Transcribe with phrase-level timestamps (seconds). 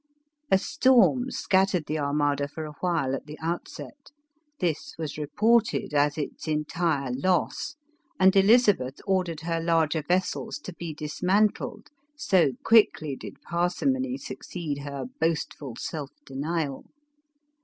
[0.49, 4.09] A storm scattered the armada for a while at the out set;
[4.59, 7.75] this was reported as its entire loss;
[8.19, 15.05] and Elizabeth ordered her larger vessels to be dismantled, so quickly did parsimony succeed her
[15.19, 16.83] boastful self denial.